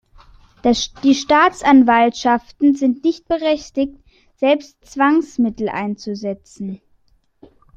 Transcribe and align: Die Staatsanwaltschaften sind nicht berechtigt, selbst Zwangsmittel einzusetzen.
Die 1.03 1.13
Staatsanwaltschaften 1.13 2.73
sind 2.73 3.03
nicht 3.03 3.27
berechtigt, 3.27 3.99
selbst 4.35 4.83
Zwangsmittel 4.83 5.69
einzusetzen. 5.69 6.81